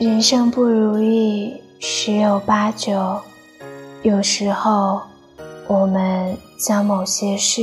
[0.00, 3.20] 人生不如意十有八九，
[4.00, 5.02] 有时候
[5.66, 7.62] 我们将某些事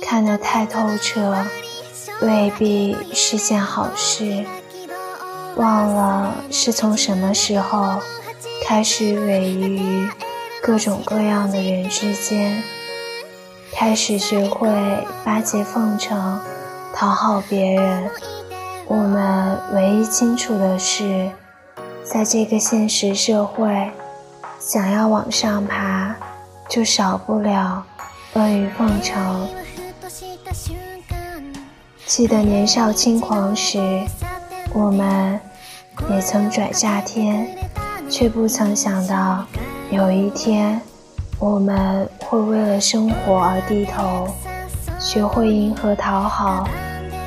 [0.00, 1.34] 看得太透彻，
[2.22, 4.44] 未必是件好事。
[5.56, 7.96] 忘了是从什么时候
[8.64, 10.08] 开始委于
[10.62, 12.62] 各种各样的人之间，
[13.72, 14.68] 开始学会
[15.24, 16.38] 巴结奉承，
[16.94, 18.08] 讨好别人。
[18.86, 21.30] 我们唯一清楚的是，
[22.12, 23.88] 在这个现实社会，
[24.58, 26.12] 想要往上爬，
[26.68, 27.86] 就少不了
[28.32, 29.48] 阿谀奉承。
[32.06, 33.78] 记得年少轻狂时，
[34.74, 35.38] 我们
[36.10, 37.46] 也曾转下天，
[38.08, 39.44] 却不曾想到
[39.92, 40.80] 有一天，
[41.38, 44.26] 我们会为了生活而低头，
[44.98, 46.68] 学会迎合讨好。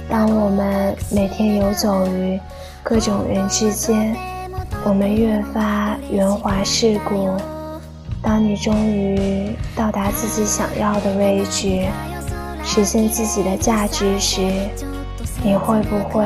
[0.09, 2.37] 当我们每天游走于
[2.83, 4.13] 各种人之间，
[4.85, 7.29] 我们越发圆滑世故。
[8.21, 11.85] 当你终于到达自己想要的位置，
[12.65, 14.41] 实现自己的价值时，
[15.41, 16.25] 你会不会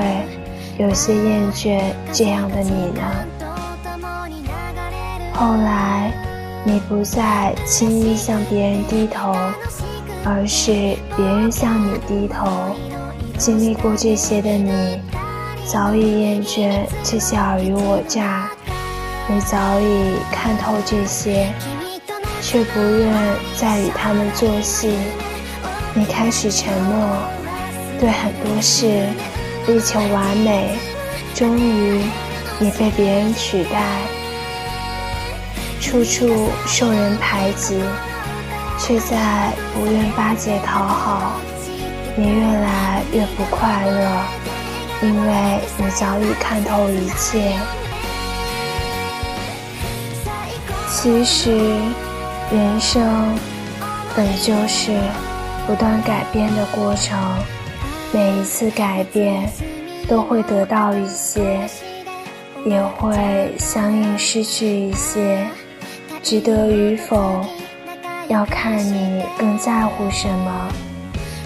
[0.79, 3.01] 有些厌倦这样的你呢？
[5.33, 6.11] 后来，
[6.63, 9.35] 你不再轻易向别人低头，
[10.25, 12.47] 而是别人向你低头。
[13.37, 14.99] 经历过这些的你，
[15.67, 18.47] 早已厌倦这些尔虞我诈；
[19.27, 21.51] 你早已看透这些，
[22.41, 23.13] 却不愿
[23.57, 24.97] 再与他们做戏。
[25.93, 27.05] 你开始沉默，
[27.99, 29.07] 对很多事
[29.67, 30.77] 力求完美。
[31.35, 32.01] 终于，
[32.59, 33.99] 你被别人取代，
[35.81, 37.77] 处处受人排挤，
[38.79, 41.33] 却再不愿巴结讨好。
[42.15, 44.21] 你越来越不快乐，
[45.01, 47.55] 因为你早已看透一切。
[50.89, 51.51] 其实，
[52.51, 53.37] 人生
[54.15, 54.91] 本就是
[55.67, 57.17] 不断改变的过程，
[58.11, 59.47] 每一次改变
[60.07, 61.69] 都会得到一些，
[62.65, 65.47] 也会相应失去一些。
[66.23, 67.45] 值得与否，
[68.27, 70.67] 要看你更在乎什么。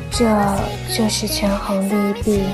[0.09, 0.25] 这
[0.95, 2.45] 就是权衡利弊。